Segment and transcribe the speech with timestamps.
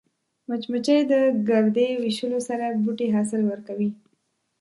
[0.47, 1.13] مچمچۍ د
[1.49, 3.89] ګردې ویشلو سره بوټي حاصل ورکوي